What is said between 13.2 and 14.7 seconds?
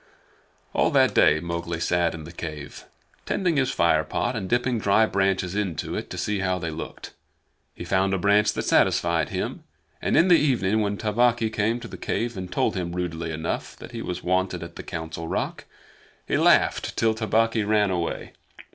enough that he was wanted